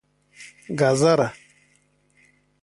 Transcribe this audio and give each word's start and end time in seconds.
🥕 0.65 0.71
ګازره 0.79 1.27